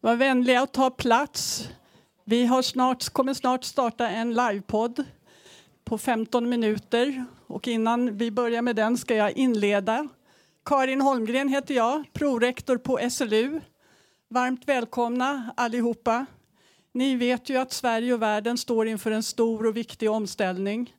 [0.00, 1.68] Var vänliga att ta plats.
[2.24, 5.04] Vi har snart, kommer snart starta en livepodd
[5.84, 7.24] på 15 minuter.
[7.46, 10.08] Och innan vi börjar med den ska jag inleda.
[10.64, 13.60] Karin Holmgren heter jag, prorektor på SLU.
[14.28, 16.26] Varmt välkomna allihopa.
[16.92, 20.94] Ni vet ju att Sverige och världen står inför en stor och viktig omställning.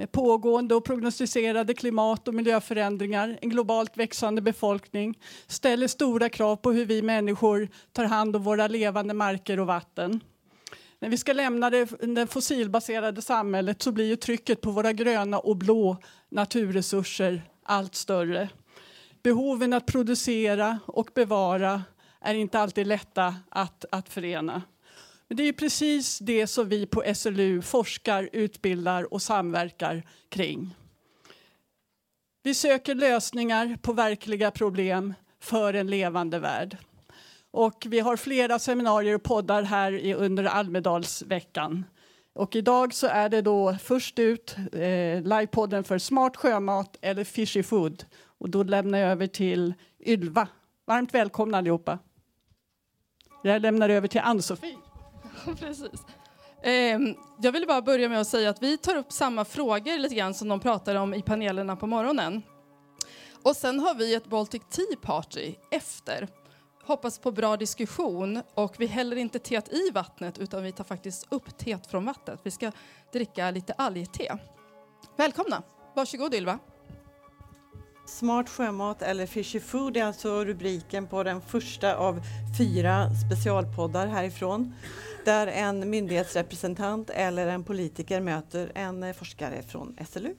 [0.00, 6.72] Eh, pågående och prognostiserade klimat och miljöförändringar, en globalt växande befolkning ställer stora krav på
[6.72, 10.20] hur vi människor tar hand om våra levande marker och vatten.
[11.00, 11.84] När vi ska lämna det,
[12.14, 15.96] det fossilbaserade samhället så blir ju trycket på våra gröna och blå
[16.28, 18.48] naturresurser allt större.
[19.22, 21.82] Behoven att producera och bevara
[22.20, 24.62] är inte alltid lätta att, att förena.
[25.30, 30.76] Men det är precis det som vi på SLU forskar, utbildar och samverkar kring.
[32.42, 36.76] Vi söker lösningar på verkliga problem för en levande värld.
[37.50, 41.84] Och vi har flera seminarier och poddar här under Almedalsveckan.
[42.32, 47.62] Och idag så är det då först ut eh, livepodden för smart sjömat eller fishy
[47.62, 48.04] food.
[48.38, 49.74] Och då lämnar jag över till
[50.06, 50.48] Ylva.
[50.86, 51.98] Varmt välkomna allihopa.
[53.42, 54.89] Jag lämnar över till Ann-Sofie.
[55.58, 56.04] Precis.
[56.62, 60.14] Ehm, jag vill bara börja med att säga att vi tar upp samma frågor lite
[60.14, 62.42] grann som de pratade om i panelerna på morgonen.
[63.42, 66.28] Och sen har vi ett Baltic Tea Party efter.
[66.82, 71.26] Hoppas på bra diskussion och vi häller inte teet i vattnet utan vi tar faktiskt
[71.28, 72.40] upp teet från vattnet.
[72.42, 72.72] Vi ska
[73.12, 74.38] dricka lite algte.
[75.16, 75.62] Välkomna!
[75.94, 76.58] Varsågod Ylva.
[78.10, 82.20] Smart sjömat eller fishy food är alltså rubriken på den första av
[82.58, 84.74] fyra specialpoddar härifrån
[85.24, 90.34] där en myndighetsrepresentant eller en politiker möter en eh, forskare från SLU.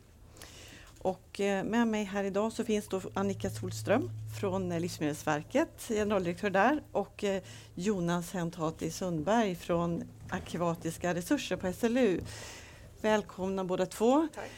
[1.00, 6.50] Och eh, med mig här idag så finns då Annika Solström från eh, Livsmedelsverket, generaldirektör
[6.50, 7.24] där, och
[7.76, 12.22] Jonas Hentati Sundberg från Akvatiska resurser på SLU.
[13.02, 14.28] Välkomna båda två.
[14.36, 14.50] Tack.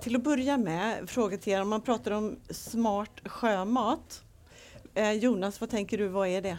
[0.00, 4.24] Till att börja med, fråga till er, om man pratar om smart sjömat.
[4.94, 6.58] Eh, Jonas, vad tänker du, vad är det?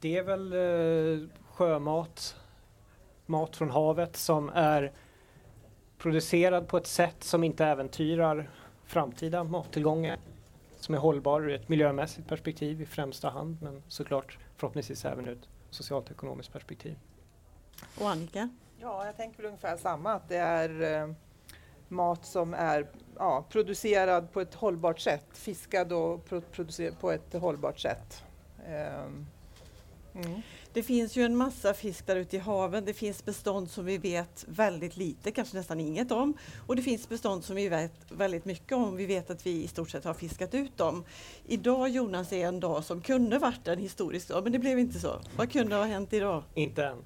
[0.00, 2.36] Det är väl eh, sjömat,
[3.26, 4.92] mat från havet som är
[5.98, 8.50] producerad på ett sätt som inte äventyrar
[8.86, 10.18] framtida mattillgångar.
[10.80, 15.32] Som är hållbar ur ett miljömässigt perspektiv i främsta hand men såklart förhoppningsvis även ur
[15.32, 16.98] ett socialt ekonomiskt perspektiv.
[18.00, 18.48] Och Annika?
[18.80, 21.14] Ja, jag tänker väl ungefär samma, att det är eh,
[21.92, 22.86] mat som är
[23.16, 28.22] ja, producerad på ett hållbart sätt, fiskad och pro producerad på ett hållbart sätt.
[28.66, 29.26] Um,
[30.14, 30.42] mm.
[30.72, 32.84] Det finns ju en massa fisk där ute i haven.
[32.84, 36.34] Det finns bestånd som vi vet väldigt lite, kanske nästan inget om.
[36.66, 38.96] Och det finns bestånd som vi vet väldigt mycket om.
[38.96, 41.04] Vi vet att vi i stort sett har fiskat ut dem.
[41.46, 44.98] Idag Jonas är en dag som kunde varit en historisk dag, men det blev inte
[44.98, 45.20] så.
[45.36, 46.42] Vad kunde ha hänt idag?
[46.54, 46.98] Inte än.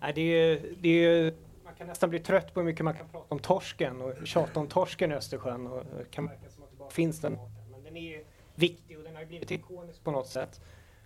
[0.00, 1.34] Nej, det är, det är
[1.70, 4.60] man kan nästan bli trött på hur mycket man kan prata om torsken och tjata
[4.60, 5.66] om torsken i Östersjön.
[5.66, 7.38] Och det kan verka som att det bara finns den
[7.70, 10.60] Men den är viktig och den har blivit ikonisk på något sätt.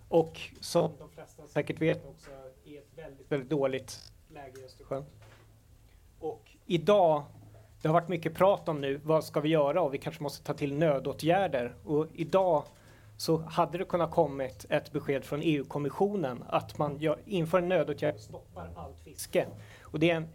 [0.09, 2.31] Och som de flesta säkert vet också
[2.65, 5.05] är ett väldigt, väldigt dåligt läge i Östersjön.
[6.19, 7.23] Och idag,
[7.81, 10.43] det har varit mycket prat om nu, vad ska vi göra och vi kanske måste
[10.43, 11.75] ta till nödåtgärder.
[11.83, 12.63] Och idag
[13.17, 18.15] så hade det kunnat kommit ett besked från EU-kommissionen att man gör, inför en nödåtgärd
[18.15, 19.47] och stoppar allt fiske.
[19.81, 20.27] Och det är en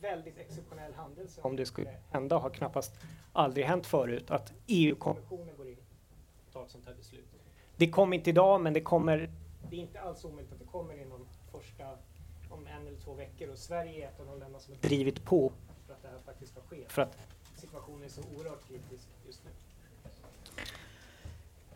[0.00, 2.94] väldigt exceptionell händelse om det skulle hända, har knappast
[3.32, 5.76] aldrig hänt förut, att EU-kommissionen går in
[6.46, 7.24] och tar ett sånt här beslut.
[7.76, 9.30] Det kommer inte idag, men det kommer,
[9.70, 11.84] det är inte alls omöjligt att det kommer inom första,
[12.50, 13.48] om en eller två veckor.
[13.48, 15.52] Och Sverige är ett av de länder som har drivit på
[15.86, 16.84] för att det här faktiskt ska ske.
[16.88, 17.18] För att
[17.56, 19.50] situationen är så oerhört kritisk just nu.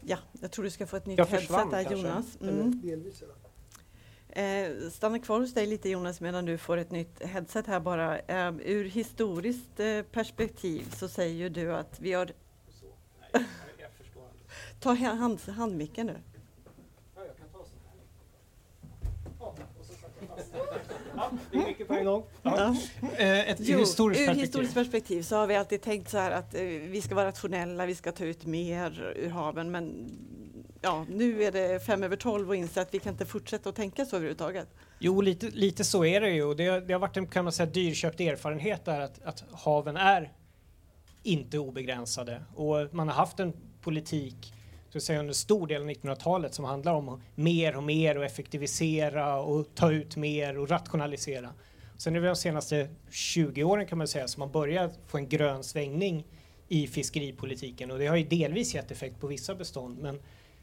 [0.01, 2.39] Ja, jag tror du ska få ett nytt headset där Jonas.
[2.41, 2.81] Mm.
[4.33, 8.19] Eh, stanna kvar hos dig lite Jonas medan du får ett nytt headset här bara.
[8.19, 12.27] Eh, ur historiskt eh, perspektiv så säger ju du att vi har...
[12.27, 12.87] Så,
[13.33, 13.45] nej,
[13.79, 14.23] jag förstår
[14.81, 16.17] Ta hand, handmicken nu.
[17.17, 18.01] Ja, jag kan ta så här.
[19.41, 19.93] Ja, och så
[21.17, 22.25] ja, det är mycket på en gång.
[22.43, 22.77] Ja.
[23.17, 26.55] Eh, ett jo, historiskt ur historiskt perspektiv så har vi alltid tänkt så här att
[26.55, 30.11] eh, vi ska vara rationella, vi ska ta ut mer ur haven men
[30.81, 33.77] ja, nu är det fem över tolv och inser att vi kan inte fortsätta att
[33.77, 34.69] tänka så överhuvudtaget.
[34.99, 36.55] Jo, lite, lite så är det ju.
[36.55, 40.33] Det, det har varit en kan man säga, dyrköpt erfarenhet där att, att haven är
[41.23, 44.55] inte obegränsade och man har haft en politik
[44.93, 49.41] så säga, under stor del av 1900-talet som handlar om mer och mer och effektivisera
[49.41, 51.51] och ta ut mer och rationalisera.
[51.97, 55.29] Sen är det de senaste 20 åren kan man säga som man börjar få en
[55.29, 56.25] grön svängning
[56.69, 60.21] i fiskeripolitiken och det har ju delvis gett effekt på vissa bestånd men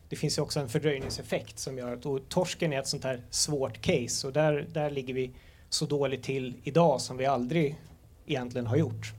[0.10, 3.22] det finns ju också en fördröjningseffekt som gör att och torsken är ett sånt här
[3.30, 5.32] svårt case och där, där ligger vi
[5.70, 7.76] så dåligt till idag som vi aldrig
[8.26, 9.14] egentligen har gjort.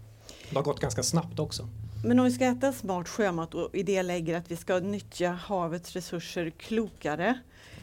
[0.50, 1.68] Det har gått ganska snabbt också.
[2.04, 5.30] Men om vi ska äta smart sjömat och i det lägger att vi ska nyttja
[5.30, 7.38] havets resurser klokare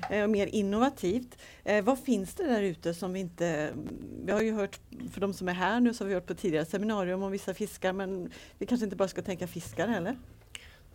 [0.10, 1.38] eh, och mer innovativt.
[1.63, 3.74] Eh, vad finns det där ute som vi inte...
[4.25, 4.80] Vi har ju hört,
[5.12, 7.54] för de som är här nu så har vi hört på tidigare seminarium om vissa
[7.54, 10.18] fiskar men vi kanske inte bara ska tänka fiskar heller?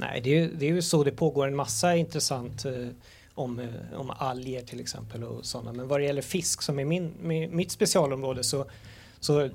[0.00, 2.88] Nej, det är, det är ju så det pågår en massa intressant eh,
[3.34, 5.72] om, eh, om alger till exempel och sådana.
[5.72, 7.12] Men vad det gäller fisk som är min,
[7.56, 8.66] mitt specialområde så,
[9.20, 9.50] så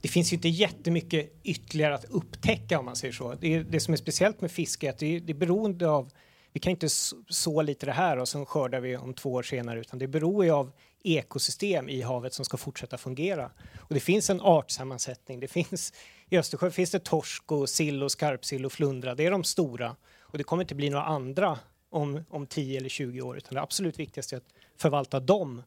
[0.00, 3.34] det finns ju inte jättemycket ytterligare att upptäcka om man säger så.
[3.40, 6.10] Det, det som är speciellt med fisk är att det, det är beroende av
[6.52, 6.88] vi kan inte
[7.28, 10.44] så lite det här och sen skördar vi om två år senare utan det beror
[10.44, 10.72] ju av
[11.04, 13.50] ekosystem i havet som ska fortsätta fungera.
[13.76, 15.40] Och det finns en artsammansättning.
[15.40, 15.92] Det finns,
[16.30, 19.14] i Östersjön finns det torsk och sill och skarpsill och flundra.
[19.14, 21.58] Det är de stora och det kommer inte bli några andra
[21.90, 25.62] om, om 10 eller 20 år utan det absolut viktigaste är att förvalta dem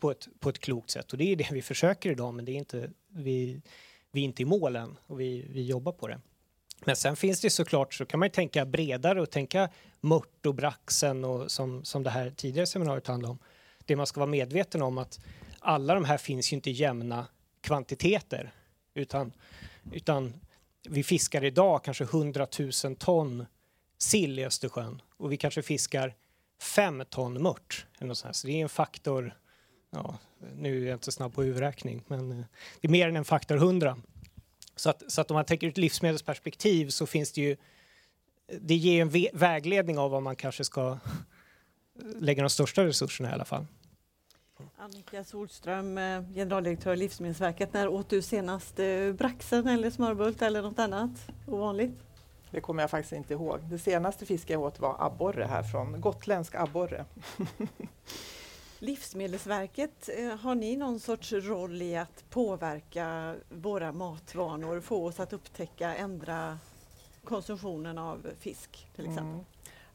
[0.00, 2.52] på ett, på ett klokt sätt och det är det vi försöker idag men det
[2.52, 3.62] är inte, vi,
[4.12, 6.20] vi är inte i mål än och vi, vi jobbar på det.
[6.84, 9.68] Men sen finns det såklart så kan man ju tänka bredare och tänka
[10.00, 13.38] mört och braxen och som, som det här tidigare seminariet handlade om.
[13.84, 15.20] Det man ska vara medveten om att
[15.58, 17.26] alla de här finns ju inte i jämna
[17.60, 18.52] kvantiteter
[18.94, 19.32] utan,
[19.92, 20.40] utan
[20.88, 22.46] vi fiskar idag kanske 100
[22.84, 23.46] 000 ton
[23.98, 26.14] sill i Östersjön och vi kanske fiskar
[26.62, 27.86] 5 ton mört.
[28.32, 29.34] Så det är en faktor,
[29.90, 30.18] ja,
[30.56, 32.44] nu är jag inte snabb på huvudräkning, men eh,
[32.80, 33.96] det är mer än en faktor 100.
[34.76, 37.56] Så att, så att om man tänker ur ett livsmedelsperspektiv så finns det ju,
[38.60, 40.98] det ger en vägledning av vad man kanske ska
[42.18, 43.66] lägga de största resurserna i alla fall.
[44.80, 47.72] Annika Solström, eh, generaldirektör Livsmedelsverket.
[47.72, 51.10] När åt du senast eh, braxen eller smörbult eller något annat
[51.46, 51.92] ovanligt?
[52.50, 53.60] Det kommer jag faktiskt inte ihåg.
[53.70, 57.04] Det senaste fisk jag åt var abborre här från gotländsk abborre.
[58.78, 65.32] Livsmedelsverket, eh, har ni någon sorts roll i att påverka våra matvanor, få oss att
[65.32, 66.58] upptäcka, ändra
[67.24, 69.34] konsumtionen av fisk till exempel?
[69.34, 69.44] Mm.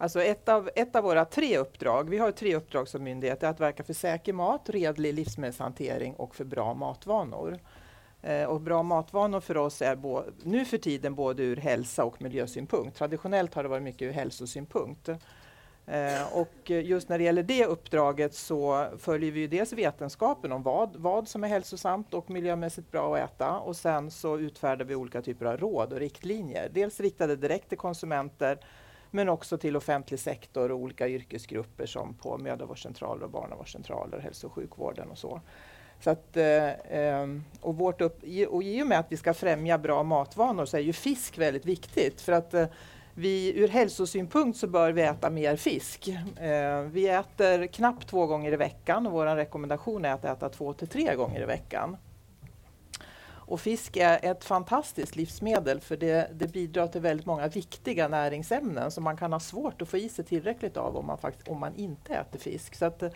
[0.03, 3.47] Alltså ett av, ett av våra tre uppdrag, vi har tre uppdrag som myndighet, är
[3.47, 7.59] att verka för säker mat, redlig livsmedelshantering och för bra matvanor.
[8.21, 12.21] Eh, och bra matvanor för oss är bo, nu för tiden både ur hälsa och
[12.21, 12.97] miljösynpunkt.
[12.97, 15.09] Traditionellt har det varit mycket ur hälsosynpunkt.
[15.85, 20.95] Eh, och just när det gäller det uppdraget så följer vi dels vetenskapen om vad,
[20.95, 25.21] vad som är hälsosamt och miljömässigt bra att äta och sen så utfärdar vi olika
[25.21, 26.69] typer av råd och riktlinjer.
[26.73, 28.59] Dels riktade direkt till konsumenter
[29.13, 34.53] men också till offentlig sektor och olika yrkesgrupper som på mödravårdscentraler och barnavårdscentraler, hälso och
[34.53, 35.41] sjukvården och så.
[35.99, 39.77] Så att, eh, ehm, och, vårt upp, och i och med att vi ska främja
[39.77, 42.21] bra matvanor så är ju fisk väldigt viktigt.
[42.21, 42.65] För att eh,
[43.13, 46.07] vi, ur hälsosynpunkt så bör vi äta mer fisk.
[46.37, 50.73] Eh, vi äter knappt två gånger i veckan och vår rekommendation är att äta två
[50.73, 51.97] till tre gånger i veckan.
[53.45, 58.91] Och fisk är ett fantastiskt livsmedel för det, det, bidrar till väldigt många viktiga näringsämnen
[58.91, 61.59] som man kan ha svårt att få i sig tillräckligt av om man, fakt om
[61.59, 62.75] man inte äter fisk.
[62.75, 63.09] Så att, eh,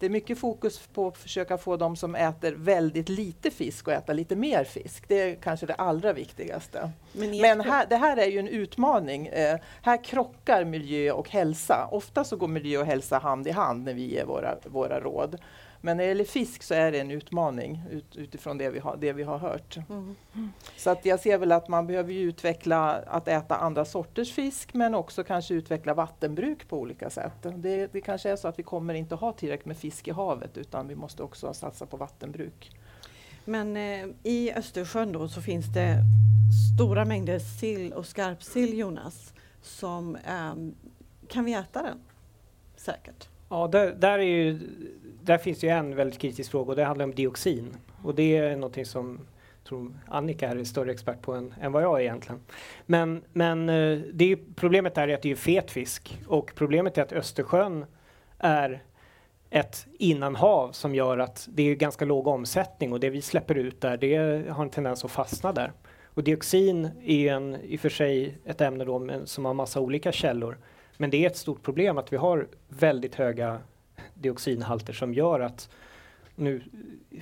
[0.00, 3.94] det är mycket fokus på att försöka få de som äter väldigt lite fisk att
[3.94, 5.08] äta lite mer fisk.
[5.08, 6.90] Det är kanske det allra viktigaste.
[7.12, 9.26] Men, Men här, det här är ju en utmaning.
[9.26, 11.88] Eh, här krockar miljö och hälsa.
[11.90, 15.38] Ofta så går miljö och hälsa hand i hand när vi ger våra, våra råd.
[15.80, 18.96] Men när det gäller fisk så är det en utmaning ut, utifrån det vi har,
[18.96, 19.76] det vi har hört.
[19.90, 20.16] Mm.
[20.76, 24.94] Så att jag ser väl att man behöver utveckla att äta andra sorters fisk men
[24.94, 27.32] också kanske utveckla vattenbruk på olika sätt.
[27.42, 30.58] Det, det kanske är så att vi kommer inte ha tillräckligt med fisk i havet
[30.58, 32.70] utan vi måste också satsa på vattenbruk.
[33.44, 35.96] Men eh, i Östersjön då så finns det
[36.76, 39.34] stora mängder sill och skarpsill Jonas.
[39.62, 40.54] Som, eh,
[41.28, 41.98] kan vi äta den?
[42.76, 43.28] Säkert.
[43.48, 44.60] Ja, där, där, är ju,
[45.22, 47.76] där finns ju en väldigt kritisk fråga och det handlar om dioxin.
[48.02, 49.20] Och det är någonting som
[49.64, 52.40] tror Annika är större expert på än, än vad jag är egentligen.
[52.86, 57.02] Men, men eh, det är, problemet är att det är fet fisk och problemet är
[57.02, 57.84] att Östersjön
[58.38, 58.82] är
[59.50, 63.80] ett innanhav som gör att det är ganska låg omsättning och det vi släpper ut
[63.80, 64.16] där det
[64.50, 65.72] har en tendens att fastna där.
[66.14, 70.12] Och dioxin är en, i och för sig ett ämne då, som har massa olika
[70.12, 70.58] källor.
[70.96, 73.58] Men det är ett stort problem att vi har väldigt höga
[74.14, 75.68] dioxinhalter som gör att
[76.34, 76.62] nu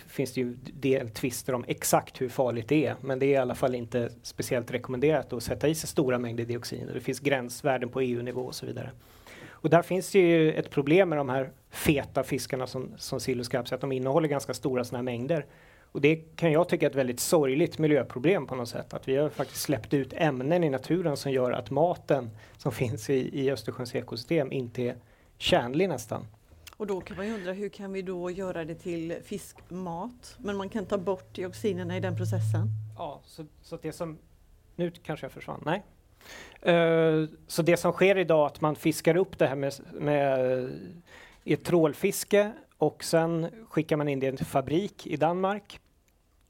[0.07, 3.37] finns det ju del tvister om exakt hur farligt det är, men det är i
[3.37, 6.91] alla fall inte speciellt rekommenderat att sätta i sig stora mängder dioxin.
[6.95, 8.91] Det finns gränsvärden på EU-nivå och så vidare.
[9.61, 13.41] Och där finns det ju ett problem med de här feta fiskarna som, som sill
[13.41, 15.47] och skarpsill, att de innehåller ganska stora sådana mängder.
[15.93, 18.95] Och det kan jag tycka är ett väldigt sorgligt miljöproblem på något sätt.
[18.95, 23.11] Att vi har faktiskt släppt ut ämnen i naturen som gör att maten som finns
[23.11, 24.97] i, i Östersjöns ekosystem inte är
[25.39, 26.27] tjänlig nästan.
[26.77, 30.37] Och då kan man ju undra hur kan vi då göra det till fiskmat?
[30.39, 32.69] Men man kan ta bort dioxinerna i den processen.
[32.97, 34.19] Ja, så, så det som...
[34.77, 35.63] Nu kanske jag försvann.
[35.65, 35.83] Nej.
[36.67, 40.71] Uh, så det som sker idag att man fiskar upp det här med, med
[41.49, 45.81] i ett trålfiske och sen skickar man in det i en fabrik i Danmark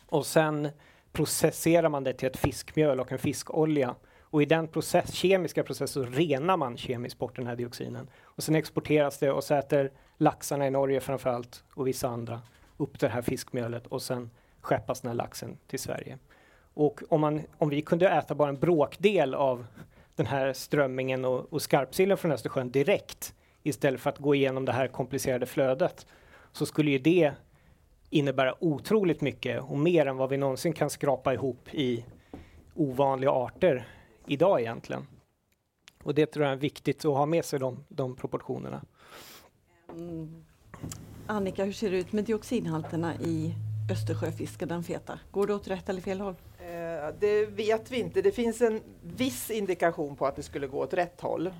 [0.07, 0.69] och sen
[1.12, 3.95] processerar man det till ett fiskmjöl och en fiskolja.
[4.21, 8.11] Och i den process, kemiska processen så renar man kemiskt bort den här dioxinen.
[8.23, 12.40] Och sen exporteras det och så äter laxarna i Norge framförallt och vissa andra
[12.76, 16.19] upp det här fiskmjölet och sen skeppas den här laxen till Sverige.
[16.75, 19.67] Och om, man, om vi kunde äta bara en bråkdel av
[20.14, 24.73] den här strömmingen och, och skarpsillen från Östersjön direkt istället för att gå igenom det
[24.73, 26.07] här komplicerade flödet
[26.53, 27.33] så skulle ju det
[28.11, 32.05] innebära otroligt mycket och mer än vad vi någonsin kan skrapa ihop i
[32.75, 33.88] ovanliga arter
[34.27, 35.07] idag egentligen.
[36.03, 38.83] Och det tror jag är viktigt att ha med sig de, de proportionerna.
[39.93, 40.45] Mm.
[41.27, 43.55] Annika, hur ser det ut med dioxinhalterna i
[43.90, 45.18] Östersjöfisken, den feta?
[45.30, 46.35] Går det åt rätt eller fel håll?
[46.59, 48.23] Eh, det vet vi inte.
[48.23, 51.52] Det finns en viss indikation på att det skulle gå åt rätt håll, eh,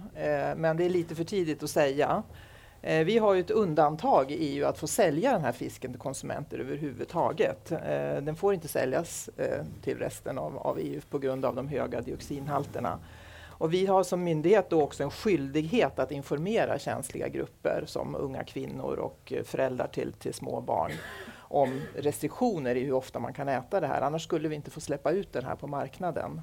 [0.57, 2.23] men det är lite för tidigt att säga.
[2.83, 6.01] Eh, vi har ju ett undantag i EU att få sälja den här fisken till
[6.01, 7.73] konsumenter överhuvudtaget.
[7.73, 11.69] Eh, den får inte säljas eh, till resten av, av EU på grund av de
[11.69, 12.99] höga dioxinhalterna.
[13.59, 18.45] Och vi har som myndighet då också en skyldighet att informera känsliga grupper som unga
[18.45, 20.93] kvinnor och eh, föräldrar till, till små barn
[21.49, 24.01] om restriktioner i hur ofta man kan äta det här.
[24.01, 26.41] Annars skulle vi inte få släppa ut den här på marknaden.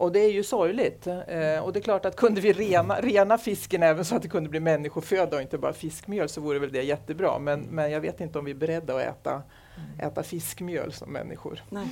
[0.00, 1.06] Och det är ju sorgligt.
[1.06, 4.28] Eh, och det är klart att kunde vi rena, rena fisken även så att det
[4.28, 7.38] kunde bli människoföda och inte bara fiskmjöl så vore väl det jättebra.
[7.38, 9.42] Men, men jag vet inte om vi är beredda att äta,
[9.98, 11.62] äta fiskmjöl som människor.
[11.70, 11.86] Nej.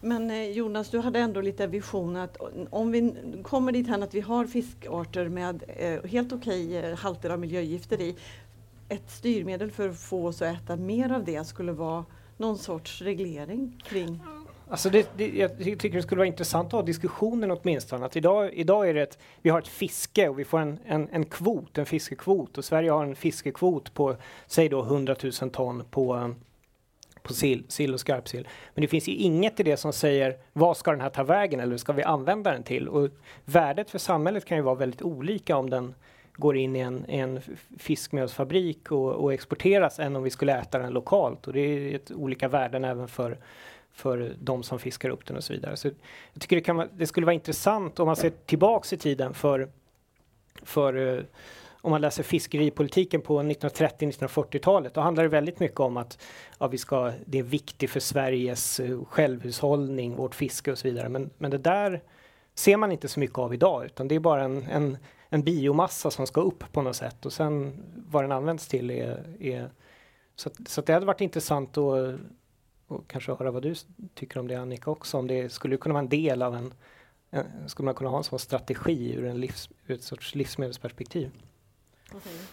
[0.00, 2.36] Men eh, Jonas, du hade ändå lite vision att
[2.70, 7.38] om vi kommer dit att vi har fiskarter med eh, helt okej eh, halter av
[7.38, 8.16] miljögifter i,
[8.92, 12.04] ett styrmedel för att få oss att äta mer av det skulle vara
[12.36, 14.20] någon sorts reglering kring
[14.72, 18.06] Alltså det, det, jag tycker det skulle vara intressant att ha diskussionen åtminstone.
[18.06, 21.08] Att idag, idag är det ett, vi har ett fiske och vi får en, en,
[21.12, 25.84] en kvot, en fiskekvot och Sverige har en fiskekvot på, säg då 100 000 ton
[25.90, 26.34] på,
[27.22, 28.48] på sill, sill och skarpsill.
[28.74, 31.60] Men det finns ju inget i det som säger vad ska den här ta vägen
[31.60, 32.88] eller ska vi använda den till?
[32.88, 33.08] Och
[33.44, 35.94] värdet för samhället kan ju vara väldigt olika om den
[36.36, 37.40] går in i en, en
[37.78, 41.46] fiskmjölsfabrik och, och, exporteras än om vi skulle äta den lokalt.
[41.46, 43.38] Och det är ett, olika värden även för,
[43.92, 45.76] för de som fiskar upp den och så vidare.
[45.76, 45.88] Så
[46.32, 49.68] jag tycker det, kan, det skulle vara intressant om man ser tillbaks i tiden för,
[50.62, 51.24] för eh,
[51.82, 56.18] om man läser fiskeripolitiken på 1930-1940-talet, då handlar det väldigt mycket om att
[56.58, 61.08] ja, vi ska, det är viktigt för Sveriges eh, självhushållning, vårt fiske och så vidare.
[61.08, 62.02] Men, men det där
[62.54, 64.96] ser man inte så mycket av idag, utan det är bara en, en
[65.32, 69.36] en biomassa som ska upp på något sätt och sen vad den används till är,
[69.40, 69.70] är
[70.36, 72.18] så, att, så att det hade varit intressant att
[72.86, 73.74] och kanske höra vad du
[74.14, 76.74] tycker om det Annika också, om det skulle kunna vara en del av en,
[77.30, 81.30] en skulle man kunna ha en sån strategi ur, en livs, ur ett sorts livsmedelsperspektiv?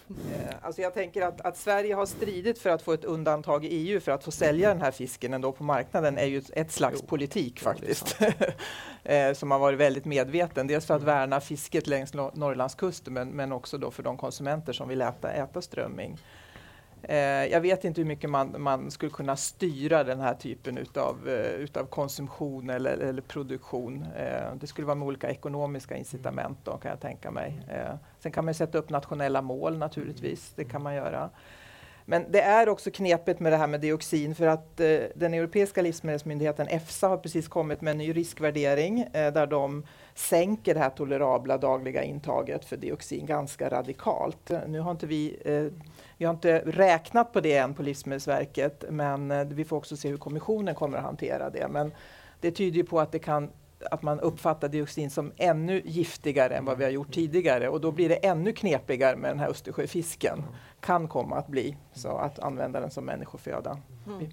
[0.08, 3.68] Eh, alltså jag tänker att, att, Sverige har stridit för att få ett undantag i
[3.68, 6.98] EU för att få sälja den här fisken ändå på marknaden är ju ett slags
[7.00, 8.16] jo, politik faktiskt.
[9.04, 10.66] eh, som har varit väldigt medveten.
[10.66, 11.14] Dels för att mm.
[11.14, 15.62] värna fisket längs Norrlandskusten men, men också då för de konsumenter som vill äta, äta
[15.62, 16.18] strömming.
[17.02, 21.28] Eh, jag vet inte hur mycket man, man, skulle kunna styra den här typen utav,
[21.28, 24.06] uh, utav konsumtion eller, eller produktion.
[24.16, 27.62] Eh, det skulle vara med olika ekonomiska incitament då, kan jag tänka mig.
[27.68, 31.30] Eh, sen kan man sätta upp nationella mål naturligtvis, det kan man göra.
[32.10, 35.82] Men det är också knepigt med det här med dioxin för att eh, den europeiska
[35.82, 40.90] livsmedelsmyndigheten EFSA har precis kommit med en ny riskvärdering eh, där de sänker det här
[40.90, 44.50] tolerabla dagliga intaget för dioxin ganska radikalt.
[44.66, 45.84] Nu har inte vi eh,
[46.16, 50.08] vi har inte räknat på det än på Livsmedelsverket, men eh, vi får också se
[50.08, 51.68] hur kommissionen kommer att hantera det.
[51.68, 51.92] Men
[52.40, 53.50] det tyder på att, det kan,
[53.90, 57.92] att man uppfattar dioxin som ännu giftigare än vad vi har gjort tidigare och då
[57.92, 60.42] blir det ännu knepigare med den här Östersjöfisken.
[60.80, 63.78] Kan komma att bli så att använda den som människoföda.
[64.06, 64.26] Mm.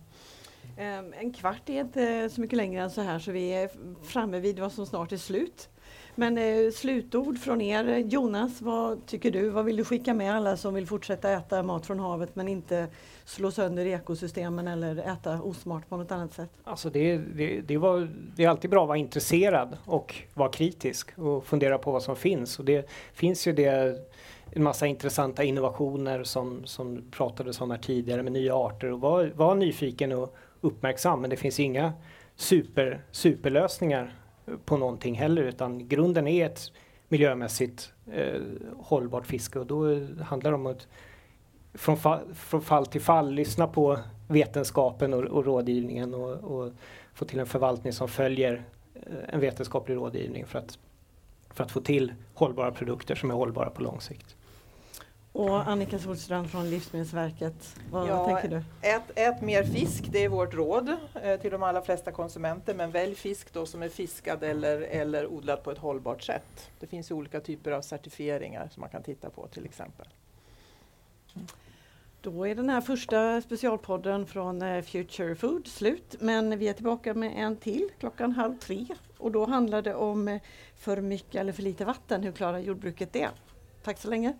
[0.77, 3.69] Ehm, en kvart är inte så mycket längre än så här så vi är
[4.03, 5.69] framme vid vad som snart är slut.
[6.19, 7.97] Men eh, slutord från er.
[7.97, 9.49] Jonas, vad tycker du?
[9.49, 12.87] Vad vill du skicka med alla som vill fortsätta äta mat från havet men inte
[13.25, 16.49] slå sönder ekosystemen eller äta osmart på något annat sätt?
[16.63, 21.19] Alltså det, det, det, var, det är alltid bra att vara intresserad och vara kritisk
[21.19, 22.59] och fundera på vad som finns.
[22.59, 23.99] Och det finns ju det
[24.51, 29.31] en massa intressanta innovationer som, som pratades om här tidigare med nya arter och var,
[29.35, 31.21] var nyfiken och uppmärksam.
[31.21, 31.93] Men det finns inga
[32.35, 34.13] super, superlösningar
[34.65, 36.71] på någonting heller utan grunden är ett
[37.07, 38.41] miljömässigt eh,
[38.77, 40.87] hållbart fiske och då handlar det om att
[41.73, 46.73] från, fa från fall till fall lyssna på vetenskapen och, och rådgivningen och, och,
[47.13, 48.63] få till en förvaltning som följer
[48.93, 50.79] eh, en vetenskaplig rådgivning för att,
[51.49, 54.36] för att få till hållbara produkter som är hållbara på lång sikt.
[55.37, 58.87] Och Annika Solstrand från Livsmedelsverket, vad Ja, tänker du?
[58.87, 62.73] Ät, ät mer fisk, det är vårt råd eh, till de allra flesta konsumenter.
[62.73, 66.71] Men välj fisk då som är fiskad eller, eller odlad på ett hållbart sätt.
[66.79, 70.07] Det finns olika typer av certifieringar som man kan titta på till exempel.
[72.21, 76.15] Då är den här första specialpodden från eh, Future Food slut.
[76.19, 78.87] Men vi är tillbaka med en till klockan halv tre.
[79.17, 80.41] Och då handlar det om eh,
[80.75, 82.23] för mycket eller för lite vatten.
[82.23, 83.29] Hur klarar jordbruket det?
[83.83, 84.33] Tack så länge.